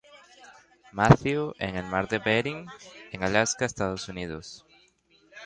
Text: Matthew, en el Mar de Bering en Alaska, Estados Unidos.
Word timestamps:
Matthew, 0.91 1.53
en 1.59 1.75
el 1.75 1.85
Mar 1.85 2.07
de 2.07 2.17
Bering 2.17 2.65
en 3.11 3.23
Alaska, 3.23 3.65
Estados 3.65 4.09
Unidos. 4.09 4.65